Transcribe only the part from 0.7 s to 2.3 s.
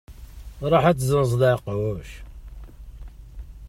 Ruḥ ad tezzenzeḍ aɛeqquc.